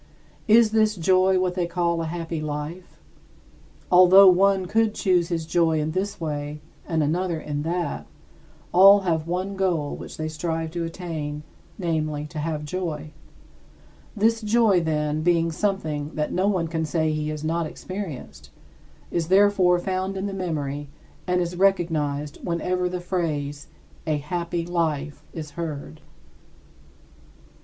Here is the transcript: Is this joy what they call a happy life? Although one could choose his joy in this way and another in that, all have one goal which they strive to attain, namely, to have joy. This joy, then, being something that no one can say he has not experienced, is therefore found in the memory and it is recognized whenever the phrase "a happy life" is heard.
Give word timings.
Is 0.47 0.71
this 0.71 0.95
joy 0.95 1.37
what 1.39 1.53
they 1.53 1.67
call 1.67 2.01
a 2.01 2.07
happy 2.07 2.41
life? 2.41 2.99
Although 3.91 4.29
one 4.31 4.65
could 4.65 4.95
choose 4.95 5.27
his 5.27 5.45
joy 5.45 5.79
in 5.79 5.91
this 5.91 6.19
way 6.19 6.59
and 6.87 7.03
another 7.03 7.39
in 7.39 7.61
that, 7.61 8.07
all 8.73 9.01
have 9.01 9.27
one 9.27 9.55
goal 9.55 9.95
which 9.95 10.17
they 10.17 10.27
strive 10.27 10.71
to 10.71 10.85
attain, 10.85 11.43
namely, 11.77 12.25
to 12.31 12.39
have 12.39 12.65
joy. 12.65 13.11
This 14.15 14.41
joy, 14.41 14.81
then, 14.81 15.21
being 15.21 15.51
something 15.51 16.15
that 16.15 16.33
no 16.33 16.47
one 16.47 16.67
can 16.67 16.83
say 16.83 17.11
he 17.11 17.29
has 17.29 17.43
not 17.43 17.67
experienced, 17.67 18.49
is 19.11 19.27
therefore 19.27 19.77
found 19.77 20.17
in 20.17 20.25
the 20.25 20.33
memory 20.33 20.89
and 21.27 21.41
it 21.41 21.43
is 21.43 21.55
recognized 21.55 22.39
whenever 22.43 22.89
the 22.89 23.01
phrase 23.01 23.67
"a 24.07 24.17
happy 24.17 24.65
life" 24.65 25.23
is 25.31 25.51
heard. 25.51 26.01